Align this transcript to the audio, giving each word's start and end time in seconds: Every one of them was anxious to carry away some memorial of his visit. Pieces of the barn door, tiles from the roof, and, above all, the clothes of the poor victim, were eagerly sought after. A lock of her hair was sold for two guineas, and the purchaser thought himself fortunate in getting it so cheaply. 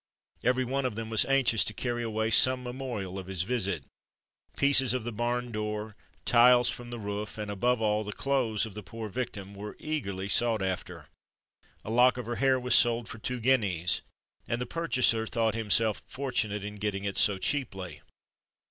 Every 0.43 0.65
one 0.65 0.83
of 0.87 0.95
them 0.95 1.11
was 1.11 1.25
anxious 1.27 1.63
to 1.65 1.75
carry 1.75 2.01
away 2.01 2.31
some 2.31 2.63
memorial 2.63 3.19
of 3.19 3.27
his 3.27 3.43
visit. 3.43 3.83
Pieces 4.57 4.95
of 4.95 5.03
the 5.03 5.11
barn 5.11 5.51
door, 5.51 5.95
tiles 6.25 6.71
from 6.71 6.89
the 6.89 6.97
roof, 6.97 7.37
and, 7.37 7.51
above 7.51 7.83
all, 7.83 8.03
the 8.03 8.11
clothes 8.11 8.65
of 8.65 8.73
the 8.73 8.81
poor 8.81 9.09
victim, 9.09 9.53
were 9.53 9.77
eagerly 9.79 10.27
sought 10.27 10.63
after. 10.63 11.09
A 11.85 11.91
lock 11.91 12.17
of 12.17 12.25
her 12.25 12.37
hair 12.37 12.59
was 12.59 12.73
sold 12.73 13.07
for 13.07 13.19
two 13.19 13.39
guineas, 13.39 14.01
and 14.47 14.59
the 14.59 14.65
purchaser 14.65 15.27
thought 15.27 15.53
himself 15.53 16.01
fortunate 16.07 16.65
in 16.65 16.77
getting 16.77 17.03
it 17.03 17.19
so 17.19 17.37
cheaply. 17.37 18.01